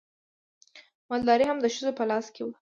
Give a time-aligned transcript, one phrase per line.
[1.09, 2.53] مالداري هم د ښځو په لاس کې وه.